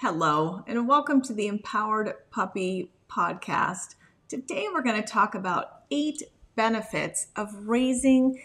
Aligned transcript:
Hello, 0.00 0.62
and 0.68 0.86
welcome 0.86 1.20
to 1.22 1.32
the 1.32 1.48
Empowered 1.48 2.14
Puppy 2.30 2.88
Podcast. 3.10 3.96
Today, 4.28 4.68
we're 4.72 4.80
going 4.84 5.02
to 5.02 5.02
talk 5.02 5.34
about 5.34 5.82
eight 5.90 6.22
benefits 6.54 7.26
of 7.34 7.66
raising 7.66 8.40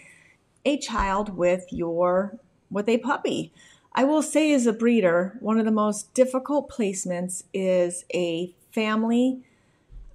a 0.66 0.79
child 0.79 1.38
with 1.38 1.66
your 1.70 2.39
with 2.71 2.89
a 2.89 2.97
puppy. 2.97 3.54
I 3.94 4.04
will 4.04 4.24
say, 4.24 4.52
as 4.52 4.66
a 4.66 4.74
breeder, 4.74 5.38
one 5.42 5.60
of 5.60 5.66
the 5.66 5.71
most 5.71 6.16
difficult 6.16 6.71
placements 6.71 7.44
is 7.54 8.04
a 8.15 8.56
family 8.72 9.44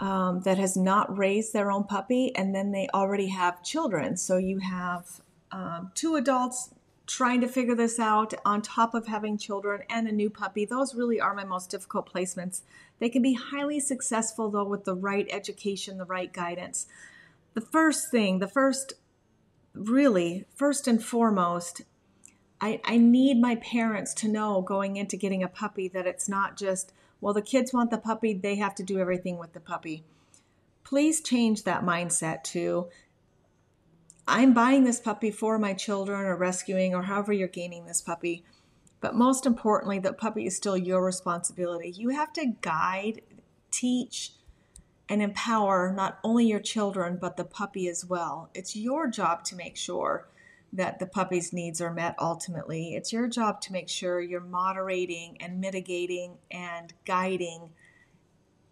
um, 0.01 0.41
that 0.41 0.59
has 0.59 0.77
not 0.77 1.17
raised 1.17 1.53
their 1.53 1.71
own 1.71 1.85
puppy, 1.85 2.35
and 2.35 2.53
then 2.53 2.73
they 2.73 2.89
already 2.93 3.29
have 3.29 3.63
children. 3.63 4.17
So 4.17 4.39
you 4.39 4.59
have 4.59 5.21
um, 5.53 5.93
two 5.95 6.17
adults 6.17 6.71
trying 7.09 7.41
to 7.41 7.49
figure 7.49 7.75
this 7.75 7.99
out 7.99 8.35
on 8.45 8.61
top 8.61 8.93
of 8.95 9.07
having 9.07 9.39
children 9.39 9.83
and 9.89 10.07
a 10.07 10.13
new 10.13 10.29
puppy. 10.29 10.67
Those 10.67 10.95
really 10.95 11.19
are 11.19 11.35
my 11.35 11.43
most 11.43 11.71
difficult 11.71 12.13
placements. 12.13 12.61
They 12.99 13.09
can 13.09 13.23
be 13.23 13.33
highly 13.33 13.81
successful 13.81 14.51
though 14.51 14.65
with 14.65 14.85
the 14.85 14.95
right 14.95 15.27
education, 15.31 15.97
the 15.97 16.05
right 16.05 16.31
guidance. 16.31 16.87
The 17.55 17.63
first 17.63 18.11
thing, 18.11 18.41
the 18.41 18.47
first, 18.47 18.93
really, 19.75 20.45
first 20.55 20.87
and 20.87 21.03
foremost, 21.03 21.81
I, 22.61 22.81
I 22.85 22.99
need 22.99 23.41
my 23.41 23.57
parents 23.57 24.13
to 24.15 24.29
know 24.29 24.61
going 24.61 24.97
into 24.97 25.17
getting 25.17 25.43
a 25.43 25.49
puppy 25.49 25.89
that 25.89 26.07
it's 26.07 26.29
not 26.29 26.59
just, 26.59 26.93
well, 27.23 27.33
the 27.33 27.41
kids 27.41 27.73
want 27.73 27.91
the 27.91 27.99
puppy, 27.99 28.35
they 28.35 28.57
have 28.57 28.75
to 28.75 28.83
do 28.83 28.99
everything 28.99 29.39
with 29.39 29.55
the 29.55 29.61
puppy. 29.61 30.05
Please 30.85 31.23
change 31.23 31.65
that 31.65 31.85
mindset 31.85 32.43
to 32.45 32.89
I'm 34.31 34.53
buying 34.53 34.85
this 34.85 35.01
puppy 35.01 35.31
for 35.31 35.59
my 35.59 35.73
children 35.73 36.27
or 36.27 36.37
rescuing 36.37 36.95
or 36.95 37.05
however 37.05 37.33
you're 37.33 37.49
gaining 37.49 37.87
this 37.87 38.03
puppy. 38.03 38.45
But 39.01 39.15
most 39.15 39.47
importantly, 39.47 40.01
the 40.01 40.13
puppy 40.13 40.45
is 40.45 40.55
still 40.55 40.77
your 40.77 41.03
responsibility. 41.03 41.95
You 41.97 42.11
have 42.11 42.35
to 42.35 42.53
guide, 42.61 43.23
teach, 43.71 44.33
and 45.09 45.23
empower 45.23 45.91
not 45.91 46.19
only 46.23 46.47
your 46.47 46.61
children, 46.61 47.17
but 47.19 47.39
the 47.39 47.45
puppy 47.45 47.89
as 47.89 48.05
well. 48.05 48.51
It's 48.53 48.77
your 48.77 49.09
job 49.09 49.45
to 49.45 49.57
make 49.57 49.79
sure 49.79 50.29
that 50.75 50.99
the 50.99 51.07
puppy's 51.07 51.55
needs 51.55 51.81
are 51.81 51.95
met 51.95 52.15
ultimately. 52.19 52.95
It's 52.95 53.15
your 53.15 53.29
job 53.29 53.63
to 53.63 53.73
make 53.73 53.89
sure 53.89 54.21
you're 54.21 54.43
moderating 54.43 55.39
and 55.41 55.59
mitigating 55.59 56.37
and 56.51 56.93
guiding 57.07 57.71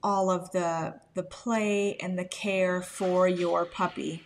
all 0.02 0.28
of 0.28 0.52
the, 0.52 1.00
the 1.14 1.22
play 1.22 1.96
and 1.96 2.18
the 2.18 2.26
care 2.26 2.82
for 2.82 3.26
your 3.26 3.64
puppy. 3.64 4.22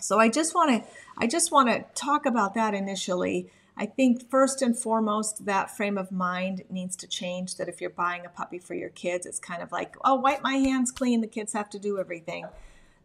So 0.00 0.18
I 0.18 0.28
just 0.28 0.54
want 0.54 0.84
to 0.84 0.90
I 1.18 1.26
just 1.26 1.50
want 1.50 1.68
to 1.68 1.84
talk 1.94 2.26
about 2.26 2.54
that 2.54 2.74
initially. 2.74 3.50
I 3.76 3.86
think 3.86 4.30
first 4.30 4.62
and 4.62 4.78
foremost 4.78 5.44
that 5.44 5.76
frame 5.76 5.98
of 5.98 6.10
mind 6.10 6.62
needs 6.70 6.96
to 6.96 7.06
change 7.06 7.56
that 7.56 7.68
if 7.68 7.80
you're 7.80 7.90
buying 7.90 8.24
a 8.24 8.30
puppy 8.30 8.58
for 8.58 8.74
your 8.74 8.88
kids 8.90 9.26
it's 9.26 9.38
kind 9.38 9.62
of 9.62 9.72
like, 9.72 9.96
"Oh, 10.04 10.14
wipe 10.16 10.42
my 10.42 10.54
hands 10.54 10.90
clean, 10.90 11.20
the 11.20 11.26
kids 11.26 11.52
have 11.52 11.70
to 11.70 11.78
do 11.78 11.98
everything." 11.98 12.46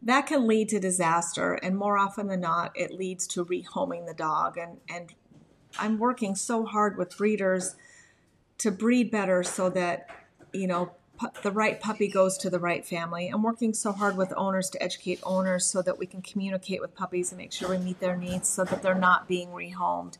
That 0.02 0.26
can 0.26 0.46
lead 0.46 0.68
to 0.70 0.80
disaster 0.80 1.54
and 1.54 1.76
more 1.76 1.96
often 1.96 2.26
than 2.26 2.40
not 2.40 2.72
it 2.74 2.92
leads 2.92 3.26
to 3.28 3.44
rehoming 3.44 4.06
the 4.06 4.14
dog 4.14 4.58
and 4.58 4.78
and 4.88 5.14
I'm 5.78 5.98
working 5.98 6.34
so 6.34 6.66
hard 6.66 6.98
with 6.98 7.16
breeders 7.16 7.76
to 8.58 8.70
breed 8.70 9.10
better 9.10 9.42
so 9.42 9.70
that 9.70 10.08
you 10.52 10.66
know 10.66 10.92
the 11.42 11.50
right 11.50 11.80
puppy 11.80 12.08
goes 12.08 12.36
to 12.38 12.50
the 12.50 12.58
right 12.58 12.84
family. 12.84 13.28
I'm 13.28 13.42
working 13.42 13.74
so 13.74 13.92
hard 13.92 14.16
with 14.16 14.32
owners 14.36 14.70
to 14.70 14.82
educate 14.82 15.20
owners 15.22 15.66
so 15.66 15.82
that 15.82 15.98
we 15.98 16.06
can 16.06 16.22
communicate 16.22 16.80
with 16.80 16.94
puppies 16.94 17.32
and 17.32 17.38
make 17.38 17.52
sure 17.52 17.70
we 17.70 17.78
meet 17.78 18.00
their 18.00 18.16
needs 18.16 18.48
so 18.48 18.64
that 18.64 18.82
they're 18.82 18.94
not 18.94 19.28
being 19.28 19.48
rehomed. 19.48 20.18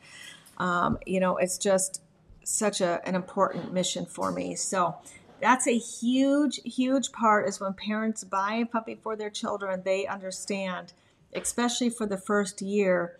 Um, 0.58 0.98
you 1.06 1.20
know, 1.20 1.36
it's 1.36 1.58
just 1.58 2.02
such 2.44 2.80
a, 2.80 3.06
an 3.06 3.14
important 3.14 3.72
mission 3.72 4.06
for 4.06 4.32
me. 4.32 4.54
So 4.54 4.96
that's 5.40 5.66
a 5.66 5.76
huge, 5.76 6.60
huge 6.64 7.12
part 7.12 7.48
is 7.48 7.60
when 7.60 7.74
parents 7.74 8.24
buy 8.24 8.54
a 8.54 8.66
puppy 8.66 8.94
for 8.94 9.16
their 9.16 9.30
children, 9.30 9.82
they 9.84 10.06
understand, 10.06 10.92
especially 11.34 11.90
for 11.90 12.06
the 12.06 12.16
first 12.16 12.62
year, 12.62 13.18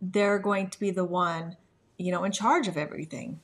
they're 0.00 0.38
going 0.38 0.70
to 0.70 0.80
be 0.80 0.90
the 0.90 1.04
one, 1.04 1.56
you 1.98 2.10
know, 2.10 2.24
in 2.24 2.32
charge 2.32 2.68
of 2.68 2.76
everything. 2.76 3.40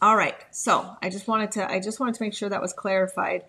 All 0.00 0.16
right. 0.16 0.36
So 0.50 0.96
I 1.02 1.08
just 1.08 1.26
wanted 1.26 1.52
to 1.52 1.70
I 1.70 1.80
just 1.80 2.00
wanted 2.00 2.14
to 2.16 2.22
make 2.22 2.34
sure 2.34 2.48
that 2.48 2.62
was 2.62 2.72
clarified. 2.72 3.44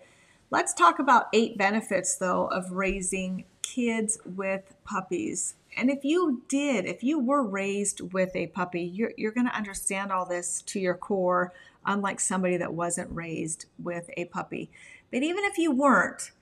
Let's 0.50 0.74
talk 0.74 0.98
about 0.98 1.28
eight 1.32 1.56
benefits 1.56 2.16
though 2.16 2.46
of 2.46 2.72
raising 2.72 3.44
kids 3.62 4.18
with 4.24 4.74
puppies. 4.84 5.54
And 5.76 5.90
if 5.90 6.04
you 6.04 6.42
did, 6.48 6.86
if 6.86 7.04
you 7.04 7.20
were 7.20 7.42
raised 7.42 8.12
with 8.12 8.34
a 8.34 8.48
puppy, 8.48 8.82
you're, 8.82 9.12
you're 9.16 9.32
going 9.32 9.46
to 9.46 9.56
understand 9.56 10.10
all 10.10 10.26
this 10.26 10.62
to 10.62 10.80
your 10.80 10.96
core, 10.96 11.52
unlike 11.86 12.18
somebody 12.18 12.56
that 12.56 12.74
wasn't 12.74 13.14
raised 13.14 13.66
with 13.78 14.10
a 14.16 14.24
puppy. 14.26 14.70
But 15.12 15.22
even 15.22 15.44
if 15.44 15.58
you 15.58 15.70
weren't, 15.70 16.32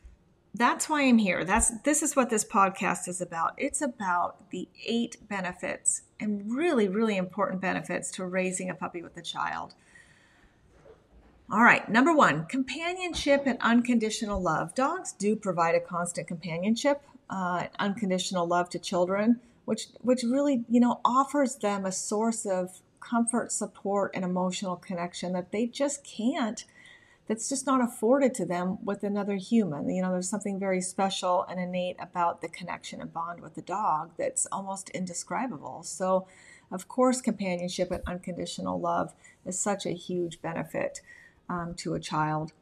that's 0.54 0.88
why 0.88 1.03
I'm 1.03 1.19
here. 1.19 1.44
That's 1.44 1.70
this 1.82 2.03
is 2.03 2.16
what 2.16 2.30
this 2.30 2.44
podcast 2.44 3.06
is 3.06 3.20
about. 3.20 3.53
It's 3.59 3.82
about 3.82 4.50
the 4.50 4.69
eight 4.86 5.16
benefits 5.28 6.03
and 6.19 6.50
really, 6.50 6.88
really 6.88 7.16
important 7.16 7.60
benefits 7.60 8.10
to 8.12 8.25
raising 8.25 8.70
a 8.70 8.75
puppy 8.75 9.03
with 9.03 9.16
a 9.16 9.22
child. 9.22 9.75
All 11.50 11.62
right, 11.62 11.88
number 11.88 12.14
one, 12.14 12.44
companionship 12.44 13.44
and 13.47 13.56
unconditional 13.62 14.38
love. 14.38 14.75
Dogs 14.75 15.12
do 15.12 15.34
provide 15.34 15.75
a 15.75 15.81
constant 15.81 16.28
companionship, 16.28 17.00
uh, 17.31 17.69
unconditional 17.78 18.47
love 18.47 18.69
to 18.70 18.78
children, 18.78 19.41
which 19.64 19.86
which 20.03 20.22
really 20.22 20.64
you 20.69 20.78
know 20.78 21.00
offers 21.06 21.56
them 21.56 21.86
a 21.86 21.92
source 21.92 22.44
of 22.44 22.82
comfort, 23.00 23.50
support, 23.50 24.10
and 24.12 24.26
emotional 24.26 24.76
connection 24.76 25.32
that 25.32 25.50
they 25.50 25.66
just 25.66 26.04
can't. 26.04 26.66
That's 27.28 27.48
just 27.48 27.66
not 27.66 27.82
afforded 27.82 28.34
to 28.34 28.44
them 28.44 28.78
with 28.84 29.03
another 29.03 29.36
human. 29.36 29.88
You 29.88 30.03
know, 30.03 30.12
there's 30.12 30.28
something 30.28 30.59
very 30.59 30.82
special 30.82 31.44
and 31.44 31.59
innate 31.59 31.97
about 31.98 32.42
the 32.42 32.48
connection 32.48 33.00
and 33.00 33.12
bond 33.12 33.41
with 33.41 33.54
the 33.54 33.62
dog 33.62 34.10
that's 34.19 34.47
almost 34.53 34.91
indescribable. 34.91 35.82
So, 35.82 36.26
of 36.70 36.88
course, 36.88 37.22
companionship 37.22 37.91
and 37.91 38.03
unconditional 38.06 38.78
love 38.78 39.15
is 39.47 39.59
such 39.59 39.86
a 39.86 39.91
huge 39.91 40.42
benefit 40.42 41.00
um, 41.48 41.75
to 41.75 41.94
a 41.94 42.00
child. 42.00 42.53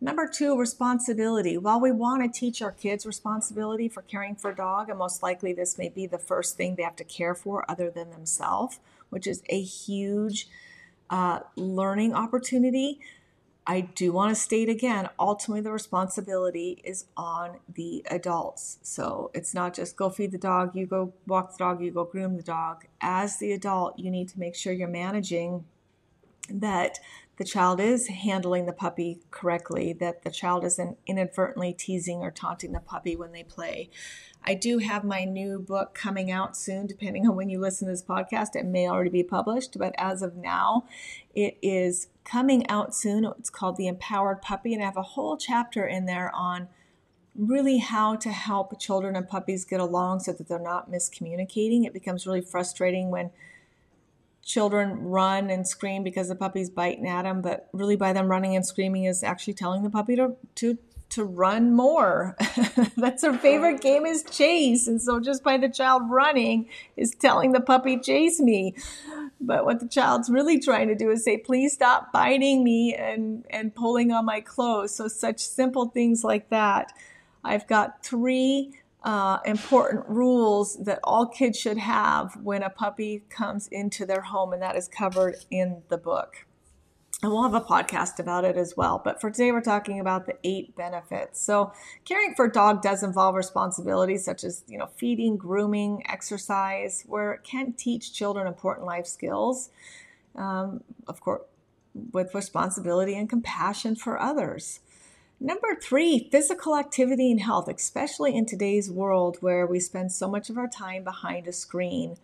Number 0.00 0.28
two, 0.28 0.58
responsibility. 0.58 1.56
While 1.56 1.80
we 1.80 1.90
want 1.90 2.22
to 2.22 2.40
teach 2.40 2.60
our 2.60 2.72
kids 2.72 3.06
responsibility 3.06 3.88
for 3.88 4.02
caring 4.02 4.36
for 4.36 4.50
a 4.50 4.54
dog, 4.54 4.90
and 4.90 4.98
most 4.98 5.22
likely 5.22 5.54
this 5.54 5.78
may 5.78 5.88
be 5.88 6.06
the 6.06 6.18
first 6.18 6.56
thing 6.56 6.74
they 6.74 6.82
have 6.82 6.96
to 6.96 7.04
care 7.04 7.34
for 7.34 7.64
other 7.70 7.90
than 7.90 8.10
themselves, 8.10 8.78
which 9.08 9.26
is 9.26 9.42
a 9.48 9.60
huge 9.60 10.48
uh, 11.08 11.40
learning 11.56 12.14
opportunity. 12.14 13.00
I 13.66 13.80
do 13.80 14.12
want 14.12 14.30
to 14.30 14.40
state 14.40 14.68
again 14.68 15.08
ultimately, 15.18 15.62
the 15.62 15.72
responsibility 15.72 16.80
is 16.84 17.06
on 17.16 17.56
the 17.72 18.04
adults. 18.10 18.78
So 18.82 19.30
it's 19.34 19.54
not 19.54 19.74
just 19.74 19.96
go 19.96 20.08
feed 20.10 20.30
the 20.30 20.38
dog, 20.38 20.76
you 20.76 20.86
go 20.86 21.14
walk 21.26 21.52
the 21.52 21.58
dog, 21.58 21.82
you 21.82 21.90
go 21.90 22.04
groom 22.04 22.36
the 22.36 22.42
dog. 22.42 22.84
As 23.00 23.38
the 23.38 23.52
adult, 23.52 23.98
you 23.98 24.10
need 24.10 24.28
to 24.28 24.38
make 24.38 24.54
sure 24.54 24.72
you're 24.72 24.88
managing 24.88 25.64
that 26.48 27.00
the 27.36 27.44
child 27.44 27.80
is 27.80 28.08
handling 28.08 28.66
the 28.66 28.72
puppy 28.72 29.20
correctly, 29.30 29.92
that 29.94 30.22
the 30.22 30.30
child 30.30 30.64
isn't 30.64 30.98
inadvertently 31.06 31.72
teasing 31.72 32.20
or 32.20 32.30
taunting 32.30 32.72
the 32.72 32.80
puppy 32.80 33.14
when 33.14 33.32
they 33.32 33.42
play. 33.42 33.90
I 34.42 34.54
do 34.54 34.78
have 34.78 35.04
my 35.04 35.24
new 35.24 35.58
book 35.58 35.92
coming 35.92 36.30
out 36.30 36.56
soon, 36.56 36.86
depending 36.86 37.26
on 37.26 37.36
when 37.36 37.50
you 37.50 37.60
listen 37.60 37.88
to 37.88 37.92
this 37.92 38.02
podcast. 38.02 38.54
It 38.54 38.64
may 38.64 38.88
already 38.88 39.10
be 39.10 39.22
published, 39.22 39.76
but 39.78 39.94
as 39.98 40.22
of 40.22 40.36
now, 40.36 40.86
it 41.34 41.58
is 41.60 42.08
coming 42.24 42.66
out 42.68 42.94
soon. 42.94 43.24
It's 43.38 43.50
called 43.50 43.76
The 43.76 43.88
Empowered 43.88 44.40
Puppy, 44.40 44.72
and 44.72 44.82
I 44.82 44.86
have 44.86 44.96
a 44.96 45.02
whole 45.02 45.36
chapter 45.36 45.86
in 45.86 46.06
there 46.06 46.34
on 46.34 46.68
really 47.34 47.78
how 47.78 48.16
to 48.16 48.30
help 48.30 48.80
children 48.80 49.14
and 49.14 49.28
puppies 49.28 49.66
get 49.66 49.80
along 49.80 50.20
so 50.20 50.32
that 50.32 50.48
they're 50.48 50.58
not 50.58 50.90
miscommunicating. 50.90 51.84
It 51.84 51.92
becomes 51.92 52.26
really 52.26 52.40
frustrating 52.40 53.10
when 53.10 53.30
children 54.46 55.02
run 55.02 55.50
and 55.50 55.66
scream 55.66 56.04
because 56.04 56.28
the 56.28 56.36
puppy's 56.36 56.70
biting 56.70 57.06
at 57.06 57.22
them, 57.22 57.42
but 57.42 57.68
really 57.72 57.96
by 57.96 58.12
them 58.12 58.28
running 58.28 58.54
and 58.54 58.64
screaming 58.64 59.04
is 59.04 59.22
actually 59.22 59.54
telling 59.54 59.82
the 59.82 59.90
puppy 59.90 60.16
to 60.16 60.36
to 60.54 60.78
to 61.08 61.24
run 61.24 61.72
more. 61.74 62.36
That's 62.96 63.24
her 63.24 63.36
favorite 63.36 63.80
game 63.80 64.06
is 64.06 64.24
chase. 64.24 64.86
And 64.86 65.00
so 65.00 65.20
just 65.20 65.42
by 65.42 65.56
the 65.56 65.68
child 65.68 66.02
running 66.10 66.68
is 66.96 67.12
telling 67.12 67.52
the 67.52 67.60
puppy 67.60 67.98
chase 67.98 68.40
me. 68.40 68.74
But 69.40 69.64
what 69.64 69.80
the 69.80 69.88
child's 69.88 70.28
really 70.28 70.58
trying 70.58 70.88
to 70.88 70.96
do 70.96 71.10
is 71.10 71.24
say, 71.24 71.38
please 71.38 71.72
stop 71.72 72.12
biting 72.12 72.64
me 72.64 72.94
and, 72.94 73.44
and 73.50 73.74
pulling 73.74 74.10
on 74.10 74.24
my 74.24 74.40
clothes. 74.40 74.96
So 74.96 75.06
such 75.06 75.38
simple 75.38 75.86
things 75.90 76.24
like 76.24 76.50
that. 76.50 76.92
I've 77.44 77.68
got 77.68 78.04
three 78.04 78.72
uh, 79.06 79.38
important 79.44 80.04
rules 80.08 80.76
that 80.84 80.98
all 81.04 81.26
kids 81.26 81.56
should 81.56 81.78
have 81.78 82.36
when 82.42 82.64
a 82.64 82.68
puppy 82.68 83.22
comes 83.30 83.68
into 83.68 84.04
their 84.04 84.22
home, 84.22 84.52
and 84.52 84.60
that 84.60 84.74
is 84.74 84.88
covered 84.88 85.36
in 85.48 85.82
the 85.88 85.96
book. 85.96 86.44
And 87.22 87.30
we'll 87.30 87.44
have 87.44 87.54
a 87.54 87.60
podcast 87.60 88.18
about 88.18 88.44
it 88.44 88.56
as 88.56 88.76
well. 88.76 89.00
But 89.02 89.20
for 89.20 89.30
today, 89.30 89.52
we're 89.52 89.62
talking 89.62 90.00
about 90.00 90.26
the 90.26 90.34
eight 90.42 90.74
benefits. 90.74 91.40
So, 91.40 91.72
caring 92.04 92.34
for 92.34 92.46
a 92.46 92.52
dog 92.52 92.82
does 92.82 93.04
involve 93.04 93.36
responsibilities 93.36 94.24
such 94.24 94.42
as, 94.42 94.64
you 94.66 94.76
know, 94.76 94.88
feeding, 94.96 95.36
grooming, 95.36 96.02
exercise, 96.08 97.04
where 97.06 97.32
it 97.32 97.44
can 97.44 97.74
teach 97.74 98.12
children 98.12 98.48
important 98.48 98.86
life 98.86 99.06
skills. 99.06 99.70
Um, 100.34 100.82
of 101.06 101.20
course, 101.20 101.42
with 102.12 102.34
responsibility 102.34 103.16
and 103.16 103.30
compassion 103.30 103.94
for 103.94 104.20
others. 104.20 104.80
Number 105.38 105.74
three, 105.74 106.28
physical 106.32 106.76
activity 106.76 107.30
and 107.30 107.40
health, 107.40 107.68
especially 107.68 108.34
in 108.34 108.46
today's 108.46 108.90
world 108.90 109.36
where 109.40 109.66
we 109.66 109.78
spend 109.80 110.12
so 110.12 110.30
much 110.30 110.48
of 110.48 110.56
our 110.56 110.68
time 110.68 111.04
behind 111.04 111.46
a 111.46 111.52
screen. 111.52 112.16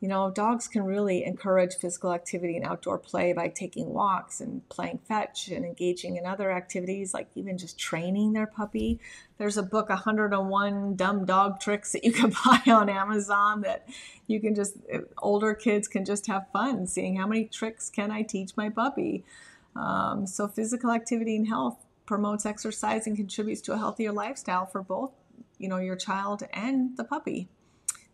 You 0.00 0.08
know, 0.08 0.30
dogs 0.30 0.66
can 0.66 0.84
really 0.84 1.24
encourage 1.24 1.74
physical 1.74 2.12
activity 2.12 2.56
and 2.56 2.66
outdoor 2.66 2.98
play 2.98 3.34
by 3.34 3.48
taking 3.48 3.92
walks 3.92 4.40
and 4.40 4.66
playing 4.70 5.00
fetch 5.06 5.48
and 5.48 5.66
engaging 5.66 6.16
in 6.16 6.24
other 6.24 6.50
activities, 6.50 7.12
like 7.12 7.28
even 7.34 7.58
just 7.58 7.78
training 7.78 8.32
their 8.32 8.46
puppy. 8.46 9.00
There's 9.36 9.58
a 9.58 9.62
book, 9.62 9.90
101 9.90 10.96
Dumb 10.96 11.24
Dog 11.26 11.60
Tricks, 11.60 11.92
that 11.92 12.04
you 12.04 12.12
can 12.12 12.32
buy 12.44 12.62
on 12.68 12.88
Amazon 12.88 13.62
that 13.62 13.86
you 14.26 14.40
can 14.40 14.54
just, 14.54 14.76
older 15.18 15.52
kids 15.52 15.88
can 15.88 16.06
just 16.06 16.26
have 16.26 16.46
fun 16.52 16.86
seeing 16.86 17.16
how 17.16 17.26
many 17.26 17.44
tricks 17.44 17.90
can 17.90 18.10
I 18.10 18.22
teach 18.22 18.56
my 18.56 18.70
puppy. 18.70 19.24
Um, 19.74 20.26
so, 20.26 20.48
physical 20.48 20.90
activity 20.90 21.36
and 21.36 21.48
health 21.48 21.85
promotes 22.06 22.46
exercise 22.46 23.06
and 23.06 23.16
contributes 23.16 23.60
to 23.62 23.72
a 23.72 23.78
healthier 23.78 24.12
lifestyle 24.12 24.66
for 24.66 24.82
both, 24.82 25.12
you 25.58 25.68
know, 25.68 25.78
your 25.78 25.96
child 25.96 26.42
and 26.52 26.96
the 26.96 27.04
puppy. 27.04 27.48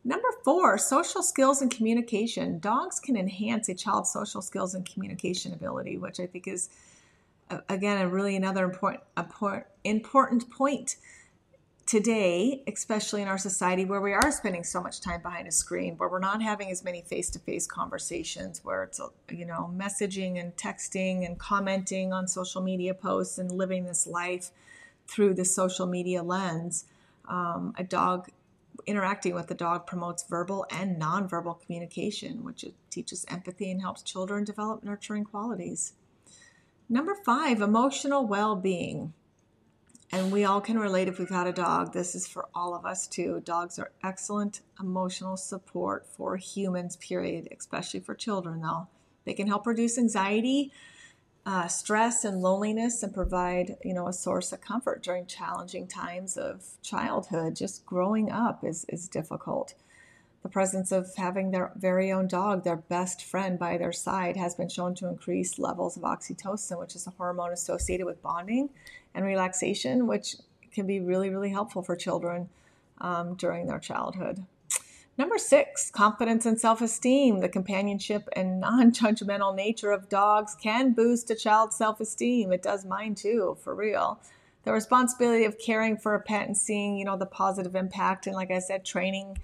Number 0.04 0.28
four, 0.44 0.78
social 0.78 1.22
skills 1.22 1.62
and 1.62 1.70
communication. 1.70 2.58
Dogs 2.58 2.98
can 2.98 3.16
enhance 3.16 3.68
a 3.68 3.74
child's 3.74 4.10
social 4.10 4.42
skills 4.42 4.74
and 4.74 4.84
communication 4.84 5.52
ability, 5.52 5.96
which 5.96 6.18
I 6.18 6.26
think 6.26 6.48
is, 6.48 6.70
again, 7.68 7.98
a 7.98 8.08
really 8.08 8.34
another 8.34 8.64
important, 8.64 9.04
important 9.84 10.50
point 10.50 10.96
today, 11.86 12.62
especially 12.66 13.22
in 13.22 13.28
our 13.28 13.38
society 13.38 13.84
where 13.84 14.00
we 14.00 14.12
are 14.12 14.30
spending 14.30 14.64
so 14.64 14.80
much 14.80 15.00
time 15.00 15.20
behind 15.22 15.48
a 15.48 15.52
screen, 15.52 15.96
where 15.96 16.08
we're 16.08 16.18
not 16.18 16.42
having 16.42 16.70
as 16.70 16.84
many 16.84 17.02
face-to-face 17.02 17.66
conversations, 17.66 18.64
where 18.64 18.84
it's 18.84 19.00
you 19.30 19.44
know 19.44 19.72
messaging 19.76 20.40
and 20.40 20.56
texting 20.56 21.26
and 21.26 21.38
commenting 21.38 22.12
on 22.12 22.28
social 22.28 22.62
media 22.62 22.94
posts 22.94 23.38
and 23.38 23.50
living 23.50 23.84
this 23.84 24.06
life 24.06 24.50
through 25.06 25.34
the 25.34 25.44
social 25.44 25.86
media 25.86 26.22
lens. 26.22 26.84
Um, 27.28 27.74
a 27.76 27.84
dog 27.84 28.28
interacting 28.86 29.34
with 29.34 29.48
the 29.48 29.54
dog 29.54 29.86
promotes 29.86 30.24
verbal 30.24 30.66
and 30.70 31.00
nonverbal 31.00 31.60
communication, 31.60 32.42
which 32.42 32.64
teaches 32.90 33.24
empathy 33.28 33.70
and 33.70 33.80
helps 33.80 34.02
children 34.02 34.44
develop 34.44 34.82
nurturing 34.82 35.24
qualities. 35.24 35.92
Number 36.88 37.14
five, 37.14 37.60
emotional 37.60 38.26
well 38.26 38.56
being 38.56 39.14
and 40.12 40.30
we 40.30 40.44
all 40.44 40.60
can 40.60 40.78
relate 40.78 41.08
if 41.08 41.18
we've 41.18 41.30
had 41.30 41.46
a 41.46 41.52
dog. 41.52 41.94
This 41.94 42.14
is 42.14 42.28
for 42.28 42.46
all 42.54 42.74
of 42.74 42.84
us 42.84 43.06
too. 43.06 43.40
Dogs 43.44 43.78
are 43.78 43.92
excellent 44.04 44.60
emotional 44.78 45.38
support 45.38 46.06
for 46.06 46.36
humans, 46.36 46.96
period, 46.96 47.48
especially 47.58 48.00
for 48.00 48.14
children, 48.14 48.60
though. 48.60 48.88
They 49.24 49.32
can 49.32 49.48
help 49.48 49.66
reduce 49.66 49.96
anxiety, 49.96 50.70
uh, 51.46 51.66
stress, 51.68 52.24
and 52.24 52.42
loneliness, 52.42 53.02
and 53.02 53.14
provide, 53.14 53.76
you 53.82 53.94
know, 53.94 54.06
a 54.06 54.12
source 54.12 54.52
of 54.52 54.60
comfort 54.60 55.02
during 55.02 55.24
challenging 55.24 55.86
times 55.86 56.36
of 56.36 56.62
childhood. 56.82 57.56
Just 57.56 57.86
growing 57.86 58.30
up 58.30 58.62
is 58.62 58.84
is 58.90 59.08
difficult. 59.08 59.74
The 60.42 60.48
presence 60.48 60.90
of 60.90 61.14
having 61.16 61.52
their 61.52 61.72
very 61.76 62.10
own 62.12 62.26
dog, 62.26 62.64
their 62.64 62.76
best 62.76 63.24
friend 63.24 63.58
by 63.58 63.78
their 63.78 63.92
side, 63.92 64.36
has 64.36 64.56
been 64.56 64.68
shown 64.68 64.94
to 64.96 65.08
increase 65.08 65.58
levels 65.58 65.96
of 65.96 66.02
oxytocin, 66.02 66.80
which 66.80 66.96
is 66.96 67.06
a 67.06 67.10
hormone 67.10 67.52
associated 67.52 68.06
with 68.06 68.22
bonding 68.22 68.68
and 69.14 69.24
relaxation, 69.24 70.06
which 70.06 70.36
can 70.72 70.86
be 70.86 71.00
really, 71.00 71.28
really 71.28 71.50
helpful 71.50 71.82
for 71.82 71.96
children 71.96 72.48
um, 73.00 73.34
during 73.34 73.66
their 73.66 73.78
childhood. 73.78 74.44
Number 75.18 75.36
six, 75.36 75.90
confidence 75.90 76.46
and 76.46 76.58
self 76.58 76.80
esteem. 76.80 77.40
The 77.40 77.48
companionship 77.48 78.28
and 78.34 78.60
non 78.60 78.92
judgmental 78.92 79.54
nature 79.54 79.90
of 79.90 80.08
dogs 80.08 80.54
can 80.54 80.92
boost 80.92 81.30
a 81.30 81.34
child's 81.34 81.76
self 81.76 82.00
esteem. 82.00 82.52
It 82.52 82.62
does 82.62 82.86
mine 82.86 83.14
too, 83.14 83.58
for 83.62 83.74
real. 83.74 84.18
The 84.64 84.72
responsibility 84.72 85.44
of 85.44 85.58
caring 85.58 85.96
for 85.96 86.14
a 86.14 86.20
pet 86.20 86.46
and 86.46 86.56
seeing, 86.56 86.96
you 86.96 87.04
know, 87.04 87.18
the 87.18 87.26
positive 87.26 87.74
impact, 87.74 88.26
and 88.26 88.36
like 88.36 88.50
I 88.50 88.60
said, 88.60 88.84
training 88.84 89.38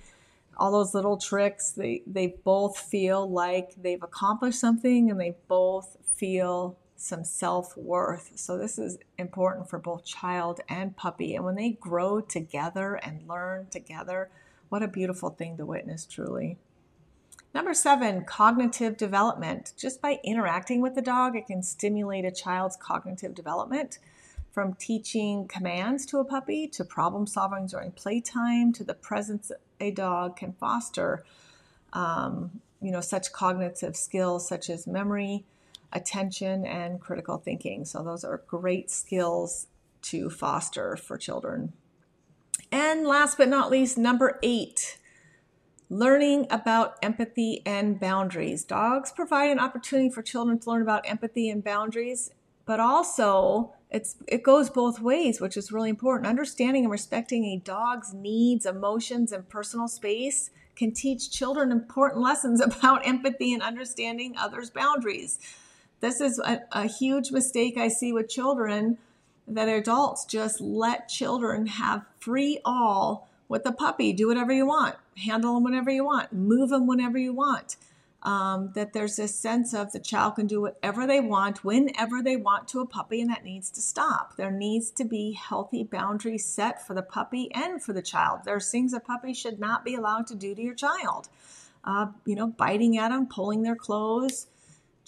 all 0.56 0.73
those 0.73 0.94
little 0.94 1.17
tricks, 1.17 1.71
they, 1.73 2.03
they 2.06 2.29
both 2.44 2.79
feel 2.79 3.29
like 3.31 3.75
they've 3.81 4.03
accomplished 4.03 4.59
something 4.59 5.11
and 5.11 5.21
they 5.21 5.37
both 5.47 5.97
feel 6.05 6.76
some 7.00 7.25
self 7.25 7.77
worth. 7.77 8.33
So, 8.37 8.59
this 8.59 8.79
is 8.79 8.99
important 9.17 9.69
for 9.71 9.79
both 9.79 10.05
child 10.05 10.61
and 10.69 10.97
puppy. 10.97 11.35
And 11.35 11.45
when 11.45 11.55
they 11.55 11.71
grow 11.71 12.21
together 12.21 12.95
and 12.95 13.29
learn 13.29 13.67
together, 13.71 14.31
what 14.69 14.83
a 14.83 14.89
beautiful 14.89 15.31
thing 15.31 15.56
to 15.56 15.67
witness, 15.67 16.05
truly. 16.05 16.59
Number 17.55 17.73
seven, 17.73 18.25
cognitive 18.25 18.97
development. 18.97 19.73
Just 19.77 20.03
by 20.03 20.21
interacting 20.23 20.83
with 20.83 20.95
the 20.95 21.03
dog, 21.03 21.35
it 21.35 21.47
can 21.47 21.62
stimulate 21.62 22.25
a 22.25 22.31
child's 22.31 22.77
cognitive 22.77 23.35
development 23.35 23.99
from 24.53 24.75
teaching 24.75 25.47
commands 25.49 26.05
to 26.06 26.19
a 26.19 26.25
puppy 26.25 26.67
to 26.67 26.85
problem 26.85 27.27
solving 27.27 27.67
during 27.67 27.93
playtime 27.93 28.73
to 28.73 28.85
the 28.85 28.95
presence 28.95 29.50
a 29.81 29.91
dog 29.91 30.37
can 30.37 30.53
foster. 30.53 31.25
Um, 31.93 32.61
you 32.81 32.91
know, 32.91 33.00
such 33.00 33.33
cognitive 33.33 33.97
skills 33.97 34.47
such 34.47 34.69
as 34.69 34.87
memory, 34.87 35.45
attention, 35.93 36.67
and 36.67 37.00
critical 37.00 37.38
thinking. 37.38 37.85
So, 37.85 38.02
those 38.02 38.25
are 38.25 38.43
great 38.46 38.90
skills 38.90 39.67
to 40.02 40.31
foster 40.31 40.96
for 40.96 41.19
children. 41.19 41.73
And 42.70 43.06
last 43.06 43.38
but 43.38 43.49
not 43.49 43.70
least, 43.70 43.96
number 43.96 44.38
eight, 44.43 44.99
learning 45.88 46.46
about 46.50 46.96
empathy 47.02 47.62
and 47.64 47.99
boundaries. 47.99 48.64
Dogs 48.64 49.11
provide 49.12 49.50
an 49.50 49.58
opportunity 49.58 50.11
for 50.11 50.23
children 50.23 50.58
to 50.58 50.70
learn 50.70 50.82
about 50.82 51.08
empathy 51.08 51.49
and 51.49 51.64
boundaries, 51.64 52.31
but 52.67 52.79
also 52.81 53.73
it's 53.90 54.17
it 54.26 54.43
goes 54.43 54.69
both 54.69 55.00
ways, 55.00 55.40
which 55.40 55.56
is 55.56 55.73
really 55.73 55.88
important. 55.88 56.26
Understanding 56.26 56.85
and 56.85 56.93
respecting 56.93 57.44
a 57.46 57.56
dog's 57.58 58.12
needs, 58.12 58.67
emotions, 58.67 59.32
and 59.32 59.49
personal 59.49 59.88
space 59.88 60.50
can 60.76 60.93
teach 60.93 61.31
children 61.31 61.73
important 61.73 62.23
lessons 62.29 62.61
about 62.61 63.06
empathy 63.06 63.55
and 63.55 63.62
understanding 63.62 64.35
others' 64.37 64.70
boundaries. 64.70 65.38
This 66.00 66.21
is 66.21 66.39
a, 66.39 66.62
a 66.73 66.87
huge 66.87 67.33
mistake 67.33 67.77
I 67.77 67.89
see 67.89 68.12
with 68.12 68.29
children 68.29 68.99
that 69.47 69.69
adults 69.69 70.25
just 70.25 70.61
let 70.61 71.09
children 71.09 71.67
have 71.67 72.05
free 72.19 72.61
all 72.65 73.29
with 73.49 73.65
the 73.65 73.73
puppy. 73.73 74.12
Do 74.12 74.29
whatever 74.29 74.53
you 74.53 74.67
want, 74.67 74.97
handle 75.17 75.55
them 75.55 75.65
whenever 75.65 75.91
you 75.91 76.05
want, 76.05 76.33
move 76.33 76.71
them 76.71 76.87
whenever 76.87 77.19
you 77.19 77.33
want. 77.33 77.77
Um, 78.21 78.73
that 78.75 78.95
there's 78.95 79.15
this 79.15 79.35
sense 79.35 79.73
of 79.73 79.93
the 79.93 80.00
child 80.00 80.35
can 80.35 80.49
do 80.49 80.61
whatever 80.61 81.06
they 81.06 81.21
want, 81.21 81.65
whenever 81.65 82.21
they 82.21 82.35
want 82.35 82.67
to 82.69 82.81
a 82.81 82.87
puppy, 82.87 83.21
and 83.21 83.31
that 83.31 83.45
needs 83.45 83.71
to 83.71 83.81
stop. 83.81 84.37
There 84.37 84.50
needs 84.50 84.90
to 84.93 85.05
be 85.05 85.33
healthy 85.33 85.85
boundaries 85.85 86.45
set 86.45 86.85
for 86.85 86.95
the 86.95 87.02
puppy 87.02 87.49
and 87.55 87.81
for 87.81 87.93
the 87.93 88.02
child. 88.02 88.40
There's 88.45 88.71
things 88.71 88.93
a 88.93 88.99
puppy 88.99 89.35
should 89.35 89.61
not 89.61 89.85
be 89.85 89.95
allowed 89.95 90.26
to 90.26 90.35
do 90.35 90.52
to 90.52 90.61
your 90.61 90.75
child. 90.75 91.28
Uh, 91.85 92.09
you 92.26 92.35
know, 92.35 92.49
biting 92.49 92.99
at 92.99 93.11
them, 93.11 93.28
pulling 93.28 93.62
their 93.62 93.76
clothes, 93.76 94.49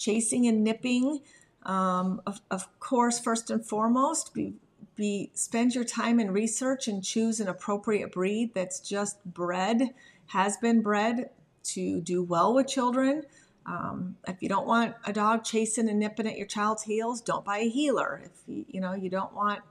chasing 0.01 0.47
and 0.47 0.63
nipping. 0.63 1.21
Um, 1.63 2.21
of, 2.25 2.41
of 2.49 2.67
course, 2.79 3.19
first 3.19 3.51
and 3.51 3.63
foremost, 3.63 4.33
be, 4.33 4.55
be 4.95 5.29
spend 5.33 5.75
your 5.75 5.83
time 5.83 6.19
in 6.19 6.31
research 6.31 6.87
and 6.87 7.03
choose 7.03 7.39
an 7.39 7.47
appropriate 7.47 8.11
breed 8.11 8.53
that's 8.53 8.79
just 8.79 9.23
bred, 9.25 9.89
has 10.27 10.57
been 10.57 10.81
bred 10.81 11.29
to 11.63 12.01
do 12.01 12.23
well 12.23 12.53
with 12.53 12.67
children. 12.67 13.23
Um, 13.67 14.17
if 14.27 14.41
you 14.41 14.49
don't 14.49 14.65
want 14.65 14.95
a 15.05 15.13
dog 15.13 15.43
chasing 15.43 15.87
and 15.87 15.99
nipping 15.99 16.27
at 16.27 16.35
your 16.35 16.47
child's 16.47 16.81
heels, 16.81 17.21
don't 17.21 17.45
buy 17.45 17.59
a 17.59 17.69
heeler. 17.69 18.23
If 18.25 18.31
you, 18.47 18.65
you 18.67 18.81
know 18.81 18.93
you 18.93 19.11
don't 19.11 19.33
want, 19.35 19.61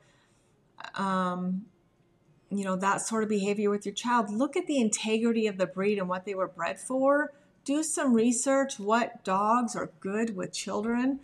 um, 0.95 1.67
you 2.51 2.65
know 2.65 2.77
that 2.77 3.01
sort 3.01 3.25
of 3.25 3.29
behavior 3.29 3.69
with 3.69 3.85
your 3.85 3.95
child, 3.95 4.31
look 4.31 4.57
at 4.57 4.69
the 4.69 4.79
integrity 4.79 5.49
of 5.49 5.59
the 5.59 5.67
breed 5.67 5.99
and 5.99 6.09
what 6.09 6.25
they 6.25 6.37
were 6.37 6.47
bred 6.47 6.79
for 6.79 7.33
do 7.65 7.83
some 7.83 8.15
research 8.15 8.79
what 8.79 9.23
dogs 9.25 9.77
are 9.77 9.91
good 10.01 10.37
with 10.37 10.53
children 10.53 11.21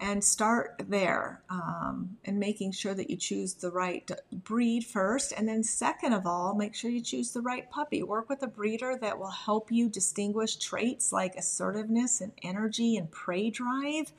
and 0.00 0.22
start 0.22 0.82
there 0.88 1.40
um, 1.48 2.16
and 2.24 2.38
making 2.38 2.72
sure 2.72 2.94
that 2.94 3.08
you 3.08 3.16
choose 3.16 3.54
the 3.54 3.70
right 3.70 4.10
breed 4.32 4.84
first. 4.84 5.32
And 5.32 5.48
then, 5.48 5.62
second 5.62 6.12
of 6.12 6.26
all, 6.26 6.54
make 6.54 6.74
sure 6.74 6.90
you 6.90 7.00
choose 7.00 7.30
the 7.30 7.40
right 7.40 7.70
puppy. 7.70 8.02
Work 8.02 8.28
with 8.28 8.42
a 8.42 8.48
breeder 8.48 8.98
that 9.00 9.18
will 9.18 9.30
help 9.30 9.70
you 9.70 9.88
distinguish 9.88 10.56
traits 10.56 11.12
like 11.12 11.36
assertiveness 11.36 12.20
and 12.20 12.32
energy 12.42 12.96
and 12.96 13.10
prey 13.10 13.50
drive. 13.50 14.12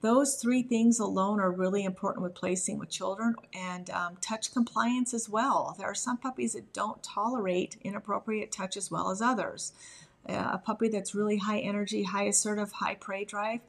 Those 0.00 0.36
three 0.36 0.62
things 0.62 0.98
alone 0.98 1.40
are 1.40 1.50
really 1.50 1.84
important 1.84 2.22
with 2.22 2.34
placing 2.34 2.78
with 2.78 2.88
children 2.88 3.34
and 3.52 3.90
um, 3.90 4.16
touch 4.20 4.52
compliance 4.52 5.12
as 5.12 5.28
well. 5.28 5.74
There 5.76 5.88
are 5.88 5.94
some 5.94 6.16
puppies 6.16 6.52
that 6.52 6.72
don't 6.72 7.02
tolerate 7.02 7.76
inappropriate 7.82 8.52
touch 8.52 8.76
as 8.76 8.90
well 8.90 9.10
as 9.10 9.20
others 9.20 9.72
a 10.28 10.58
puppy 10.58 10.88
that's 10.88 11.14
really 11.14 11.38
high 11.38 11.60
energy, 11.60 12.02
high 12.02 12.24
assertive, 12.24 12.72
high 12.72 12.94
prey 12.94 13.24
drive 13.24 13.60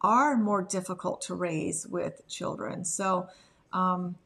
are 0.00 0.36
more 0.36 0.62
difficult 0.62 1.20
to 1.22 1.34
raise 1.34 1.86
with 1.86 2.26
children. 2.28 2.84
So, 2.84 3.28
um, 3.72 4.16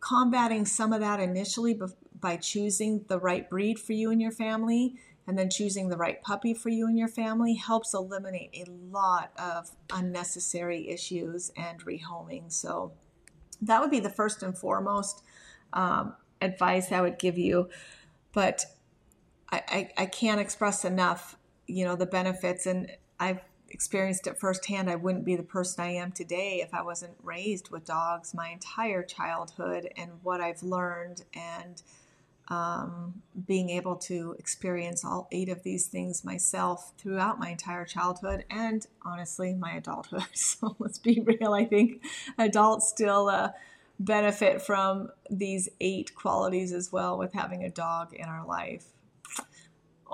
combating 0.00 0.66
some 0.66 0.92
of 0.92 1.00
that 1.00 1.20
initially 1.20 1.80
by 2.20 2.36
choosing 2.36 3.04
the 3.08 3.18
right 3.18 3.48
breed 3.48 3.78
for 3.78 3.92
you 3.92 4.10
and 4.10 4.20
your 4.20 4.32
family 4.32 4.96
and 5.26 5.38
then 5.38 5.48
choosing 5.48 5.88
the 5.88 5.96
right 5.96 6.20
puppy 6.20 6.52
for 6.52 6.68
you 6.68 6.86
and 6.86 6.98
your 6.98 7.08
family 7.08 7.54
helps 7.54 7.94
eliminate 7.94 8.50
a 8.54 8.70
lot 8.90 9.32
of 9.38 9.70
unnecessary 9.90 10.88
issues 10.88 11.50
and 11.56 11.84
rehoming. 11.86 12.52
So, 12.52 12.92
that 13.62 13.80
would 13.80 13.90
be 13.90 14.00
the 14.00 14.10
first 14.10 14.42
and 14.42 14.56
foremost 14.56 15.22
um, 15.72 16.14
advice 16.42 16.92
I 16.92 17.00
would 17.00 17.18
give 17.18 17.38
you. 17.38 17.70
But 18.32 18.66
I, 19.52 19.90
I, 19.96 20.06
can't 20.06 20.40
express 20.40 20.84
enough, 20.84 21.36
you 21.66 21.84
know, 21.84 21.96
the 21.96 22.06
benefits. 22.06 22.66
And 22.66 22.90
I've 23.20 23.40
experienced 23.68 24.26
it 24.26 24.38
firsthand. 24.38 24.90
I 24.90 24.96
wouldn't 24.96 25.24
be 25.24 25.36
the 25.36 25.42
person 25.42 25.84
I 25.84 25.94
am 25.94 26.12
today 26.12 26.60
if 26.62 26.72
I 26.72 26.82
wasn't 26.82 27.14
raised 27.22 27.70
with 27.70 27.84
dogs 27.84 28.34
my 28.34 28.48
entire 28.48 29.02
childhood 29.02 29.88
and 29.96 30.12
what 30.22 30.40
I've 30.40 30.62
learned 30.62 31.24
and 31.34 31.82
um, 32.48 33.22
being 33.46 33.70
able 33.70 33.96
to 33.96 34.36
experience 34.38 35.04
all 35.04 35.28
eight 35.32 35.48
of 35.48 35.62
these 35.62 35.86
things 35.86 36.24
myself 36.24 36.92
throughout 36.98 37.38
my 37.38 37.50
entire 37.50 37.84
childhood 37.84 38.44
and 38.50 38.86
honestly 39.02 39.54
my 39.54 39.72
adulthood. 39.72 40.24
So 40.34 40.76
let's 40.78 40.98
be 40.98 41.20
real. 41.20 41.54
I 41.54 41.64
think 41.64 42.04
adults 42.38 42.88
still 42.88 43.28
uh, 43.28 43.50
benefit 43.98 44.60
from 44.62 45.10
these 45.30 45.68
eight 45.80 46.14
qualities 46.14 46.72
as 46.72 46.92
well 46.92 47.16
with 47.18 47.32
having 47.32 47.64
a 47.64 47.70
dog 47.70 48.12
in 48.12 48.26
our 48.26 48.46
life. 48.46 48.84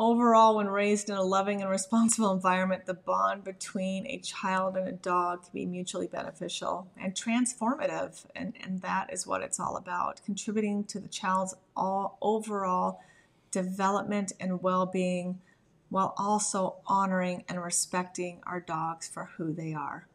Overall, 0.01 0.57
when 0.57 0.69
raised 0.69 1.11
in 1.11 1.17
a 1.17 1.23
loving 1.23 1.61
and 1.61 1.71
responsible 1.71 2.33
environment, 2.33 2.87
the 2.87 2.95
bond 2.95 3.45
between 3.45 4.07
a 4.07 4.17
child 4.17 4.79
and 4.79 4.89
a 4.89 4.93
dog 4.93 5.43
can 5.43 5.53
be 5.53 5.67
mutually 5.67 6.07
beneficial 6.07 6.89
and 6.99 7.15
transformative. 7.15 8.25
And, 8.35 8.55
and 8.65 8.81
that 8.81 9.13
is 9.13 9.27
what 9.27 9.43
it's 9.43 9.61
all 9.61 9.77
about 9.77 10.25
contributing 10.25 10.85
to 10.85 11.01
the 11.01 11.09
child's 11.09 11.55
all 11.77 12.17
overall 12.23 13.03
development 13.51 14.33
and 14.41 14.63
well 14.63 14.87
being 14.87 15.43
while 15.91 16.15
also 16.17 16.77
honoring 16.87 17.45
and 17.47 17.63
respecting 17.63 18.41
our 18.47 18.61
dogs 18.61 19.07
for 19.07 19.29
who 19.37 19.53
they 19.53 19.75
are. 19.75 20.07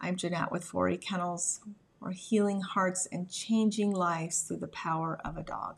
I'm 0.00 0.16
Jeanette 0.16 0.50
with 0.50 0.64
4E 0.64 1.02
Kennels. 1.02 1.60
We're 2.00 2.12
healing 2.12 2.62
hearts 2.62 3.06
and 3.12 3.30
changing 3.30 3.90
lives 3.90 4.40
through 4.40 4.60
the 4.60 4.68
power 4.68 5.20
of 5.22 5.36
a 5.36 5.42
dog. 5.42 5.76